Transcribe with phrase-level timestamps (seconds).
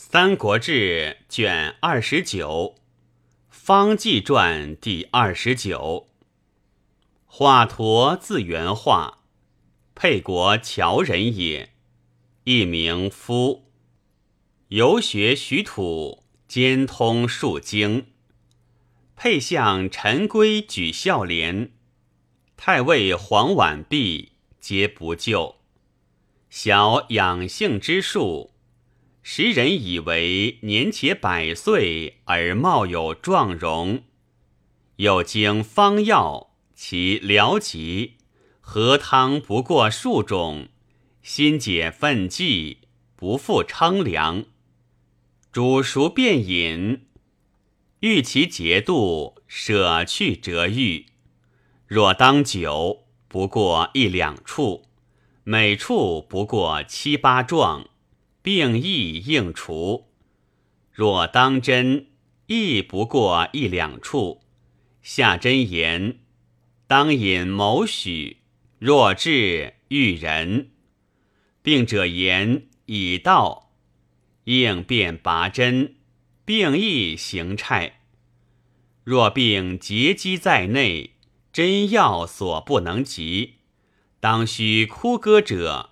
[0.00, 2.76] 三国志》卷二十九，
[3.50, 6.08] 《方济传》第二十九。
[7.26, 9.24] 华佗字元化，
[9.96, 11.74] 沛国谯人也，
[12.44, 13.72] 一名夫。
[14.68, 18.12] 游学徐土，兼通数经。
[19.16, 21.72] 沛相陈规举孝廉，
[22.56, 25.56] 太尉黄婉璧皆不救。
[26.48, 28.52] 小养性之术。
[29.30, 34.04] 时人以为年且百岁而貌有壮容，
[34.96, 38.14] 又经方药，其疗疾，
[38.58, 40.68] 何汤不过数种，
[41.22, 42.78] 心解愤悸，
[43.16, 44.46] 不复称量。
[45.52, 47.02] 煮熟便饮，
[48.00, 51.04] 欲其节度，舍去折欲。
[51.86, 54.86] 若当酒，不过一两处，
[55.44, 57.90] 每处不过七八壮。
[58.42, 60.08] 病亦应除，
[60.92, 62.06] 若当针，
[62.46, 64.42] 亦不过一两处。
[65.02, 66.20] 下针言，
[66.86, 68.38] 当引某许。
[68.78, 70.70] 若治遇人，
[71.62, 73.72] 病者言已到，
[74.44, 75.96] 应便拔针，
[76.44, 77.94] 病亦行差。
[79.02, 81.16] 若病结积在内，
[81.52, 83.54] 针药所不能及，
[84.20, 85.90] 当须枯割者。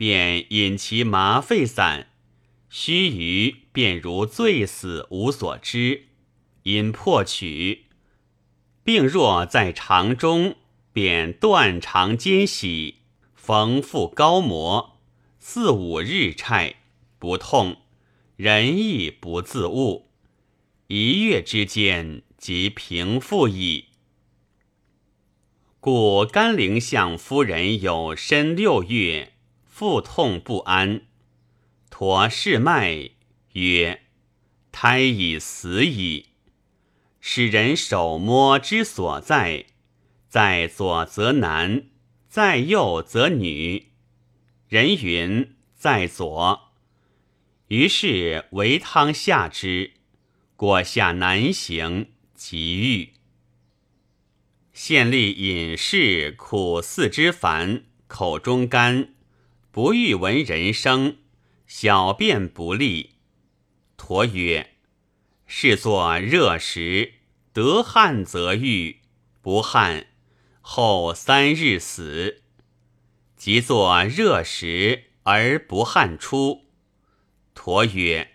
[0.00, 2.06] 便引其麻沸散，
[2.70, 6.06] 须臾便如醉死，无所知。
[6.62, 7.84] 因破取，
[8.82, 10.56] 病若在肠中，
[10.94, 13.00] 便断肠间喜，
[13.34, 14.98] 缝腹高摩，
[15.38, 16.76] 四五日差
[17.18, 17.76] 不痛，
[18.36, 20.08] 人亦不自悟。
[20.86, 23.88] 一月之间，即平复矣。
[25.78, 29.34] 故甘陵相夫人有身六月。
[29.80, 31.06] 腹痛不安，
[31.88, 33.12] 陀视脉
[33.54, 34.02] 曰
[34.70, 36.26] ：“胎已死矣。”
[37.18, 39.64] 使人手摸之所在，
[40.28, 41.84] 在左则男，
[42.28, 43.86] 在右则女。
[44.68, 46.72] 人云在左，
[47.68, 49.92] 于是为汤下之，
[50.56, 53.14] 果下难行，即愈。
[54.74, 59.14] 县吏隐士苦四肢烦，口中干。
[59.72, 61.18] 不欲闻人声，
[61.64, 63.14] 小便不利。
[63.96, 64.70] 陀曰
[65.46, 67.12] ：“是作热食，
[67.52, 69.02] 得汗则愈，
[69.40, 70.08] 不汗，
[70.60, 72.42] 后三日死。
[73.36, 76.64] 即作热食而不汗出。”
[77.54, 78.32] 陀曰：“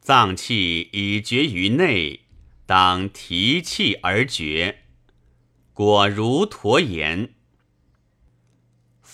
[0.00, 2.20] 脏气已绝于内，
[2.64, 4.84] 当提气而绝。”
[5.74, 7.33] 果如陀言。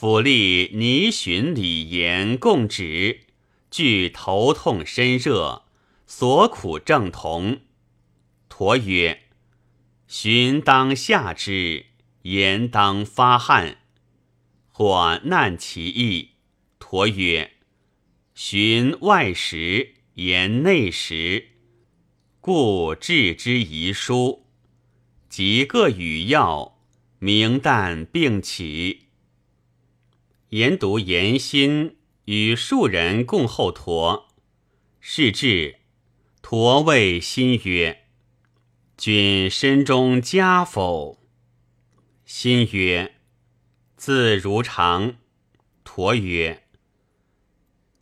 [0.01, 3.27] 府吏倪寻、李严共旨，
[3.71, 5.65] 具头痛身热，
[6.07, 7.61] 所苦正同。
[8.49, 9.25] 陀曰
[10.09, 11.85] ：“寻当下之，
[12.23, 13.77] 言当发汗，
[14.71, 16.31] 或难其意。”
[16.81, 17.51] 陀曰
[18.35, 21.49] ：“寻外食，言内食，
[22.41, 24.47] 故治之遗书。
[25.29, 26.79] 即各与药，
[27.19, 29.09] 明旦并起。”
[30.51, 34.27] 研读言心与数人共后陀，
[34.99, 35.77] 是至，
[36.43, 38.07] 陀谓心曰
[38.99, 41.21] ：“君身中佳否？”
[42.27, 43.15] 心曰
[43.97, 45.19] ：“自如常。”
[45.85, 46.65] 陀曰：“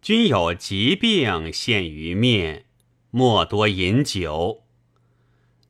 [0.01, 2.65] 君有疾病现于面，
[3.11, 4.65] 莫多饮酒。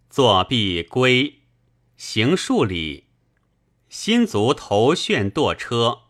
[0.09, 1.41] 坐必归，
[1.97, 3.07] 行数里，
[3.89, 6.03] 心足头眩堕车。”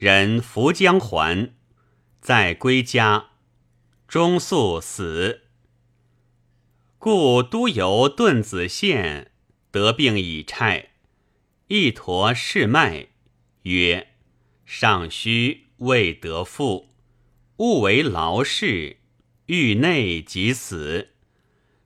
[0.00, 1.52] 人扶将还，
[2.22, 3.32] 再归家，
[4.08, 5.42] 终速死。
[6.98, 9.30] 故都邮顿子献
[9.70, 10.88] 得病已差，
[11.66, 13.08] 一陀视脉，
[13.64, 14.14] 曰
[14.64, 16.94] ：“尚虚未得复，
[17.58, 18.96] 勿为劳事，
[19.44, 21.10] 欲内即死。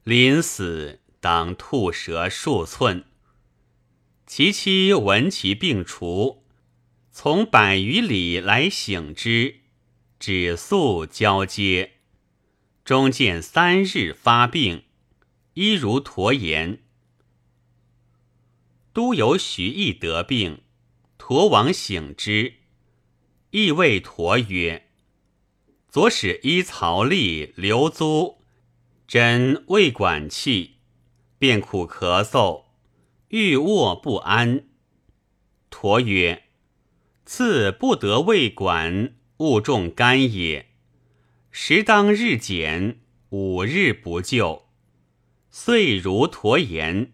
[0.04, 3.06] 临死当吐舌数寸。”
[4.24, 6.43] 其妻闻其病除。
[7.16, 9.60] 从百余里来省之，
[10.18, 11.92] 止宿交接，
[12.84, 14.82] 中见三日发病，
[15.52, 16.82] 一如驼言。
[18.92, 20.62] 都由徐毅得病，
[21.16, 22.54] 驼王省之，
[23.50, 24.88] 亦谓驼曰
[25.88, 28.42] ：“左使依曹吏刘租，
[29.06, 30.78] 诊未管气，
[31.38, 32.64] 便苦咳嗽，
[33.28, 34.66] 欲卧不安。”
[35.70, 36.43] 驼曰。
[37.24, 40.66] 次不得胃管，误中肝也。
[41.50, 43.00] 时当日减，
[43.30, 44.66] 五日不救，
[45.50, 47.12] 遂如驼言。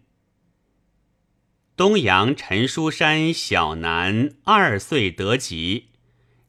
[1.77, 5.87] 东阳陈书山小男二岁得疾，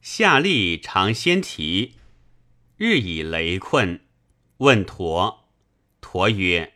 [0.01, 1.93] 夏历常先啼，
[2.77, 4.01] 日以雷困。
[4.57, 5.45] 问驼，
[6.01, 6.73] 驼曰：“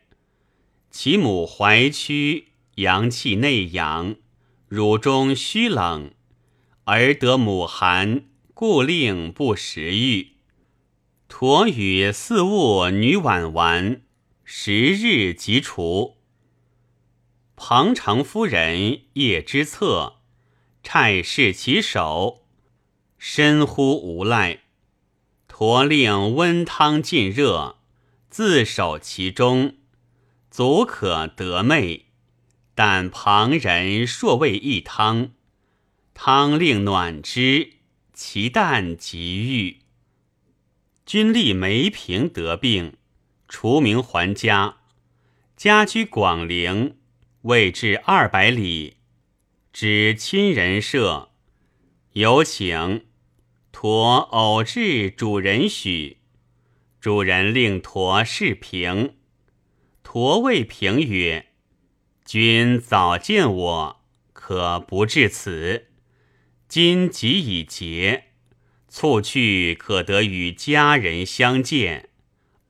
[0.90, 4.16] 其母怀屈，阳气内养，
[4.66, 6.12] 乳中虚冷，
[6.90, 8.24] 而得母寒，
[8.54, 10.28] 故令不食欲。”
[11.28, 14.00] 驼与四物女婉玩，
[14.42, 16.16] 十日即除。
[17.56, 20.20] 庞长夫人夜之侧，
[20.82, 22.46] 差侍其手，
[23.18, 24.60] 深呼无赖。
[25.46, 27.76] 驼令温汤浸热，
[28.30, 29.74] 自守其中，
[30.50, 32.04] 足可得寐。
[32.74, 35.32] 但旁人硕未一汤，
[36.20, 37.74] 汤令暖之，
[38.12, 39.78] 其旦即愈。
[41.06, 42.96] 君立梅平得病，
[43.46, 44.78] 除名还家，
[45.56, 46.96] 家居广陵。
[47.42, 48.96] 未至二百里，
[49.72, 51.30] 知亲人舍，
[52.14, 53.06] 有请。
[53.70, 56.18] 驼偶至主人许，
[57.00, 59.14] 主人令驼视平。
[60.02, 61.46] 驼谓平曰
[62.26, 64.00] ：“君早见我，
[64.32, 65.87] 可不至此。
[66.68, 68.24] 今即已节，
[68.88, 72.10] 促去可得与家人相见。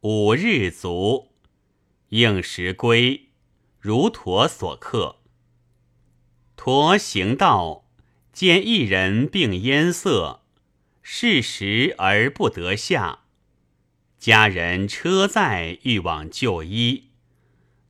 [0.01, 1.33] 五日足，
[2.11, 3.25] 应时归。”
[3.81, 5.21] 如驼所克，
[6.57, 7.85] 驼行道，
[8.33, 10.43] 见一人病烟色，
[11.01, 13.21] 适时而不得下。
[14.19, 17.11] 家人车载欲往就医，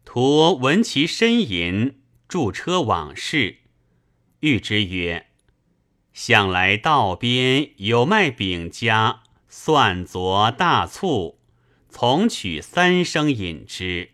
[0.04, 3.60] 驼闻其呻吟，驻车往事。
[4.40, 5.27] 欲之曰
[6.20, 11.38] ：“向来道边有卖饼家，蒜佐大醋，
[11.88, 14.10] 从取三升饮之。”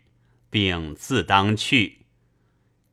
[0.51, 2.05] 并自当去，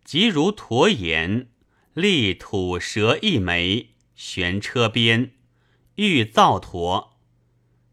[0.02, 1.48] 即如驼言，
[1.92, 5.32] 立土蛇一枚，悬车边，
[5.96, 7.18] 欲造驼。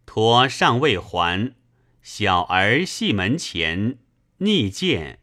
[0.06, 1.54] 驼尚未还，
[2.02, 4.00] 小儿系门前，
[4.38, 5.20] 逆见，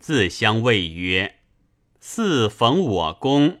[0.00, 1.36] 自相谓曰
[2.00, 3.60] ：“似逢我公，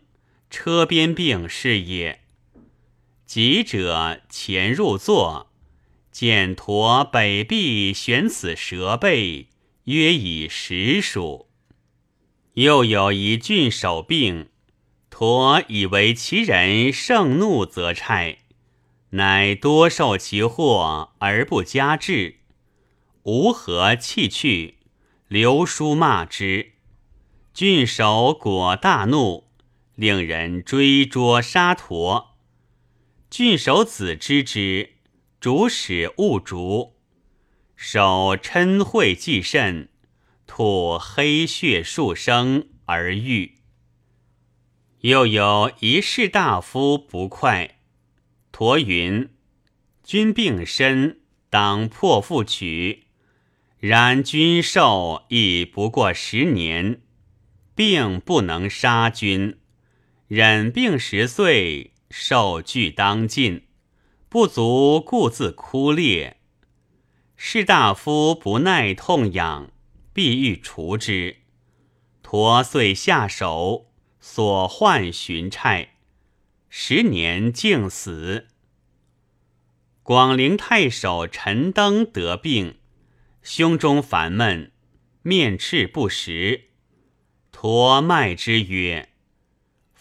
[0.50, 2.20] 车边病是也。”
[3.26, 5.52] 急者潜入座，
[6.12, 9.48] 见驼北壁悬此蛇背。
[9.84, 11.46] 约以十数，
[12.54, 14.48] 又有一郡守病，
[15.10, 18.38] 驼以为其人盛怒则差，
[19.10, 22.40] 乃多受其祸而不加治，
[23.22, 24.78] 无何弃去，
[25.28, 26.72] 留书骂之。
[27.54, 29.45] 郡守果大怒，
[29.96, 32.36] 令人追捉杀驼。
[33.28, 34.90] 郡守子知之，
[35.40, 36.96] 主使勿逐。
[37.74, 39.88] 守嗔恚既甚，
[40.46, 43.56] 吐黑血数升而愈。
[45.00, 47.78] 又有一士大夫不快，
[48.52, 49.28] 驼云
[50.02, 51.20] ：“君病身，
[51.50, 53.04] 当破腹取。
[53.78, 57.02] 然君寿亦不过十年，
[57.74, 59.58] 病不能杀君。
[60.28, 63.68] 忍病十岁，寿具当尽，
[64.28, 66.38] 不足故自枯裂。”
[67.38, 69.70] 士大夫不耐痛痒，
[70.12, 71.36] 必欲除之。
[72.24, 75.90] 驼遂下手，所患寻差，
[76.68, 78.48] 十年竟死。
[80.02, 82.78] 广陵太守陈登得病，
[83.42, 84.72] 胸中烦闷，
[85.22, 86.70] 面赤不食。
[87.52, 89.10] 驼脉之曰：“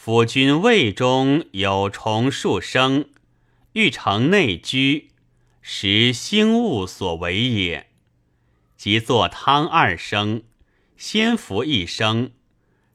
[0.05, 3.09] 夫君胃中有虫数生，
[3.73, 5.09] 欲成内居。”
[5.63, 7.89] 食腥物所为也，
[8.77, 10.43] 即作汤二升，
[10.95, 12.33] 先服一升，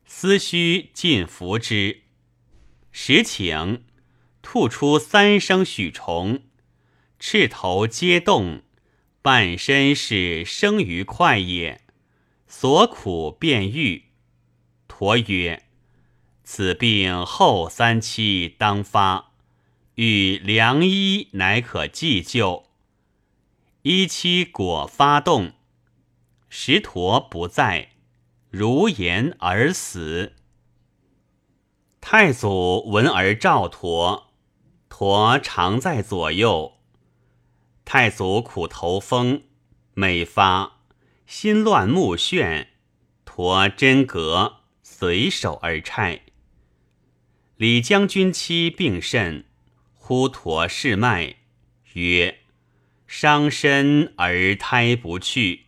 [0.06, 2.02] 思须尽服之。
[2.92, 3.82] 时请
[4.40, 6.44] 吐出三升许虫，
[7.18, 8.62] 赤头皆动，
[9.20, 11.80] 半身是生于快也。
[12.46, 14.04] 所苦便愈。
[14.86, 15.64] 驼曰
[16.52, 19.30] ：“此病后三期当发。”
[19.94, 22.64] 与良医乃可济救。
[23.82, 25.52] 一期果发动，
[26.48, 27.90] 石陀不在，
[28.48, 30.32] 如言而死。
[32.00, 34.32] 太祖闻而召陀，
[34.88, 36.78] 陀常在左右。
[37.84, 39.44] 太祖苦头风，
[39.94, 40.80] 每发
[41.26, 42.66] 心乱目眩，
[43.24, 46.22] 陀真格随手而差。
[47.60, 49.44] 李将军妻病甚。
[49.92, 51.36] 呼驼视脉，
[51.92, 52.38] 曰
[53.06, 55.66] ：“伤身而胎不去。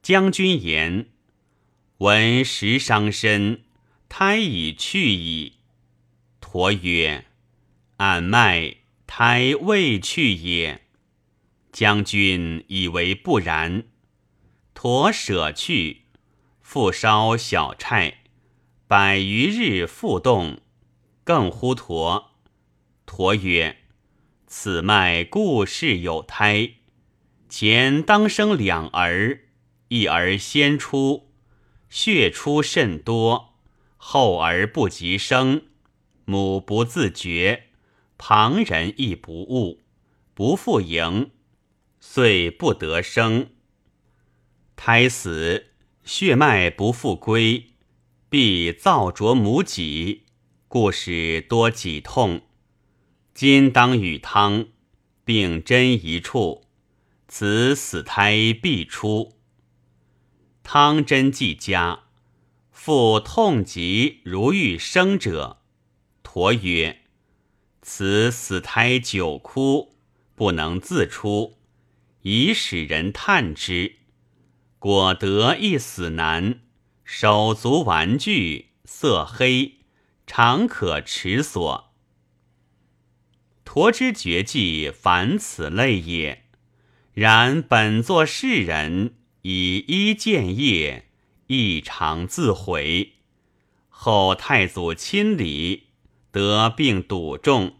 [0.00, 1.08] 将军言
[1.98, 3.64] ：“闻时伤身，
[4.08, 5.54] 胎已去矣。”
[6.40, 7.24] 陀曰
[7.98, 8.76] ：“俺脉
[9.08, 10.82] 胎未去也。”
[11.72, 13.86] 将军以为不然。
[14.72, 16.02] 陀舍去，
[16.60, 18.18] 复烧小柴，
[18.86, 20.61] 百余日复动，
[21.32, 22.32] 更呼陀。
[23.06, 23.78] 陀曰
[24.46, 26.72] ：“此脉故事有胎，
[27.48, 29.40] 前当生两儿，
[29.88, 31.32] 一儿先出，
[31.88, 33.54] 血出甚多，
[33.96, 35.62] 后儿不及生，
[36.26, 37.68] 母不自觉，
[38.18, 39.80] 旁人亦不悟，
[40.34, 41.30] 不复迎，
[41.98, 43.48] 遂不得生。
[44.76, 45.68] 胎死，
[46.04, 47.70] 血脉不复归，
[48.28, 50.21] 必造着母脊，
[50.72, 52.40] 故使多己痛。”
[53.34, 54.68] 今当与汤，
[55.22, 56.64] 并针一处，
[57.28, 59.34] 此死胎必出。
[60.62, 62.04] 汤针既加，
[62.70, 65.58] 复痛极如欲生者，
[66.22, 67.02] 陀曰
[67.82, 69.94] ：“此死胎久枯，
[70.34, 71.58] 不能自出，
[72.22, 73.96] 以使人探之。
[74.78, 76.60] 果得一死难，
[77.04, 79.81] 手足顽具，色黑，
[80.34, 81.92] 常可持所。”
[83.66, 86.44] 陀之绝技，凡此类也。
[87.12, 89.12] 然本作世人，
[89.42, 91.10] 以一见业，
[91.48, 93.16] 亦常自毁。
[93.90, 95.88] 后太祖亲礼，
[96.30, 97.76] 得病笃重，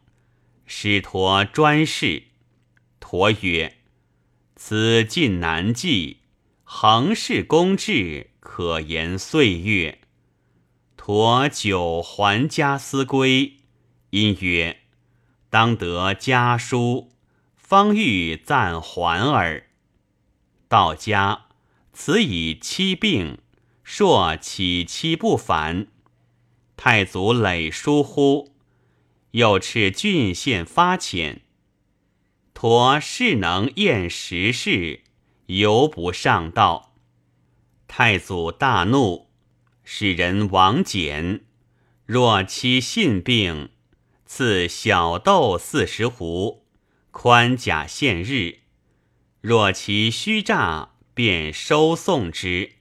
[0.66, 2.24] 使陀专事。
[3.00, 3.78] 陀曰
[4.56, 6.18] ：“此尽难记，
[6.64, 10.00] 恒是公志，可言岁月。”
[11.04, 13.56] 陀久还家思归，
[14.10, 14.82] 因曰。
[15.50, 17.10] 当得家书，
[17.56, 19.66] 方欲暂还耳。
[20.68, 21.46] 到家，
[21.92, 23.38] 此以妻病，
[23.82, 25.88] 朔起期不返。
[26.76, 28.54] 太祖累疏忽，
[29.32, 31.40] 又斥郡县发遣。
[32.54, 35.02] 陀势能验时事，
[35.46, 36.94] 犹不上道。
[37.88, 39.31] 太祖大怒，
[39.84, 41.40] 使人王简，
[42.06, 43.70] 若其信病。
[44.24, 46.62] 赐小豆四十斛，
[47.10, 48.60] 宽甲限日。
[49.42, 52.76] 若其虚诈，便收送之。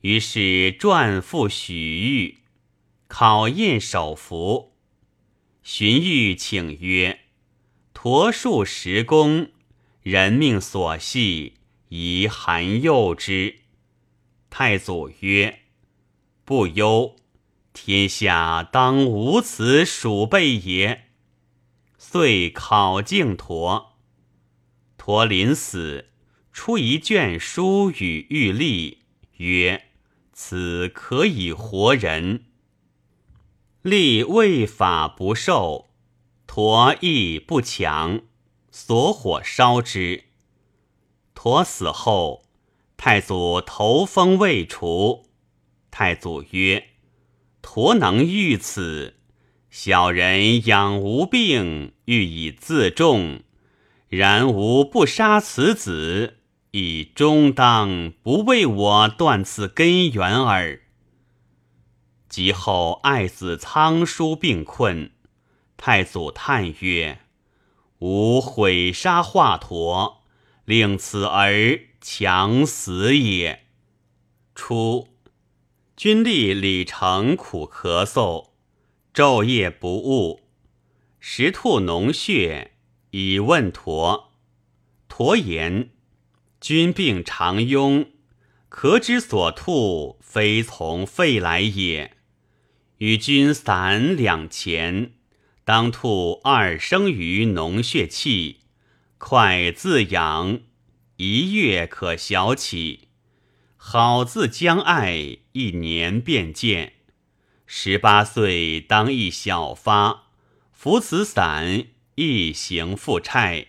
[0.00, 2.38] 于是传付许玉，
[3.06, 4.72] 考验手服。
[5.62, 7.20] 荀彧请曰
[7.94, 9.52] ：“驼数十公，
[10.02, 11.54] 人命所系，
[11.90, 13.60] 宜含诱之。”
[14.50, 15.60] 太祖曰
[16.52, 17.16] ：“不忧。”
[17.72, 21.06] 天下当无此鼠辈也。
[21.96, 23.94] 遂考敬陀，
[24.98, 26.10] 陀临死，
[26.52, 28.98] 出一卷书与玉立，
[29.38, 29.86] 曰
[30.34, 32.44] ：“此可以活人。”
[33.80, 35.88] 立未法不受，
[36.46, 38.20] 陀亦不强，
[38.70, 40.24] 所火烧之。
[41.34, 42.44] 陀死后，
[42.98, 45.30] 太祖头风未除，
[45.92, 46.88] 太祖曰。
[47.62, 49.14] 陀能遇此，
[49.70, 53.44] 小人养无病，欲以自重。
[54.08, 56.38] 然吾不杀此子，
[56.72, 60.80] 以终当不为我断此根源耳。
[62.28, 65.12] 及后爱子仓叔病困，
[65.76, 67.20] 太祖叹曰
[68.00, 70.16] ：“吾毁杀华佗，
[70.64, 73.66] 令此儿强死也。”
[74.56, 75.11] 初。
[76.02, 78.48] 君立李成苦咳嗽，
[79.14, 80.40] 昼夜不悟，
[81.20, 82.72] 食吐脓血，
[83.12, 84.32] 以问驼。
[85.06, 85.90] 驼言：
[86.60, 88.06] 君病常痈，
[88.68, 92.16] 咳之所吐，非从肺来也。
[92.98, 95.12] 与君散两钱，
[95.64, 98.62] 当吐二升于脓血气，
[99.18, 100.62] 快自养，
[101.18, 103.11] 一月可小起。
[103.84, 106.94] 好自将爱，一年便见。
[107.66, 110.28] 十八岁当一小发，
[110.70, 113.66] 服此散，一行复差。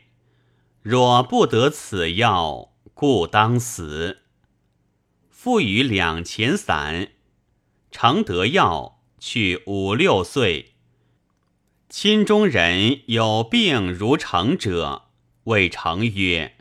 [0.83, 4.19] 若不得此药，故当死。
[5.31, 7.09] 复与两钱散，
[7.91, 10.75] 常得药，去五六岁。
[11.89, 15.07] 亲中人有病如成者，
[15.45, 16.52] 谓成曰。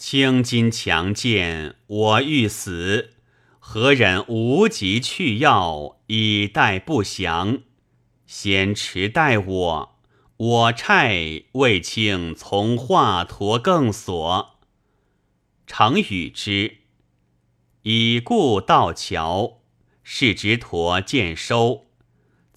[0.00, 3.10] 青筋强健，我欲死，
[3.58, 7.58] 何忍无极去药以待不祥？
[8.26, 9.98] 先持待我，
[10.38, 14.60] 我差未请从华佗更所。
[15.66, 16.78] 常与之。
[17.82, 19.58] 已故道桥，
[20.02, 21.88] 是执驼见收，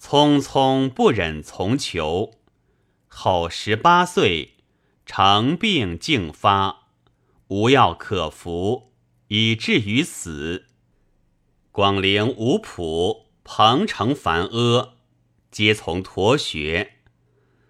[0.00, 2.30] 匆匆不忍从求。
[3.06, 4.54] 后十八岁，
[5.04, 6.83] 成病竟发，
[7.48, 8.92] 无药可服，
[9.28, 10.64] 以至于死。
[11.70, 14.94] 广陵吴仆、彭城樊阿，
[15.50, 16.92] 皆从驼学。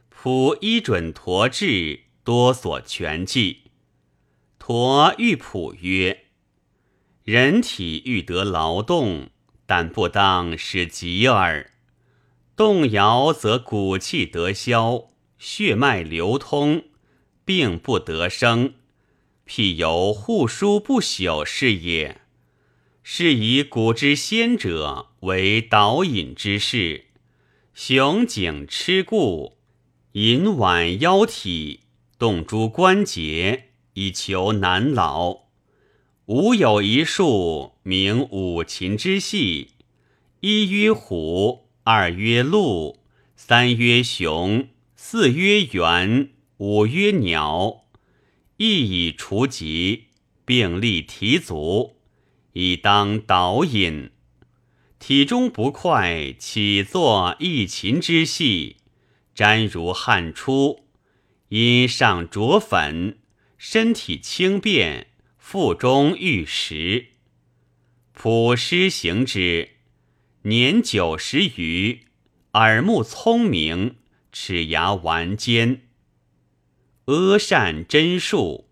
[0.09, 3.62] 普依准驼志，多所全记。
[4.59, 6.26] 驼欲普曰
[7.25, 9.28] ：“人体欲得劳动，
[9.66, 11.73] 但不当使疾耳。
[12.57, 16.85] 动摇则骨气得消，血脉流通，
[17.45, 18.75] 病不得生。
[19.49, 22.21] 譬由护书不朽是也。
[23.03, 27.07] 是以古之先者为导引之事，
[27.75, 29.59] 雄颈吃固。”
[30.15, 31.81] 引脘腰体，
[32.21, 35.47] 动诸关节，以求难老。
[36.27, 39.71] 吾有一术，名五禽之戏：
[40.39, 43.01] 一曰虎，二曰鹿，
[43.35, 47.84] 三曰熊，四曰猿，五曰鸟。
[48.66, 48.78] 亦
[49.09, 50.04] 以除疾，
[50.47, 51.97] 并立提足，
[52.54, 54.11] 以当导引。
[54.99, 58.76] 体中不快，起作一禽之戏。
[59.35, 60.87] 沾如汗出，
[61.50, 63.18] 因上着粉，
[63.59, 67.09] 身体轻便，腹中欲食。
[68.14, 69.73] 普施行之，
[70.44, 72.06] 年九十余，
[72.54, 73.97] 耳目聪明，
[74.33, 75.84] 齿牙顽坚。
[77.06, 78.68] 阿善真术，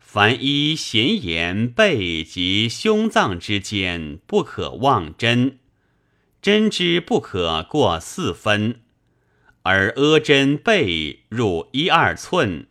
[0.00, 5.58] 凡依咸言背及胸脏之间，不可妄针，
[6.42, 8.80] 针之不可过四分。
[9.62, 12.66] 而阿针背入一二寸，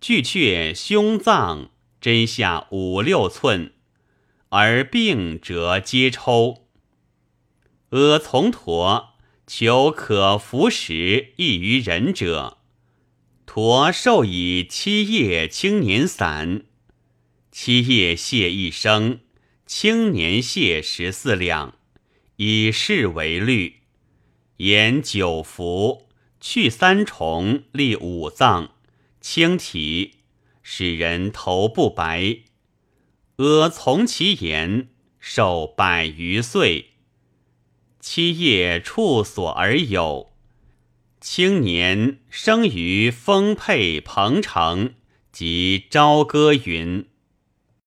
[0.00, 3.72] 巨却胸脏针下五六寸，
[4.50, 6.66] 而病者皆抽。
[7.90, 9.14] 阿从陀
[9.46, 12.55] 求可服食易于人者，
[13.58, 16.64] 驼授以七叶青年散，
[17.50, 19.20] 七叶泻一升，
[19.64, 21.74] 青年泻十四两，
[22.36, 23.76] 以是为律，
[24.58, 26.06] 言九服。
[26.38, 28.74] 去三重，立五脏，
[29.22, 30.16] 清体，
[30.62, 32.40] 使人头不白。
[33.36, 34.88] 阿从其言，
[35.18, 36.90] 寿百余岁。
[38.00, 40.30] 七叶处所而有，
[41.28, 44.94] 青年生于丰沛彭城
[45.32, 47.04] 即朝歌云。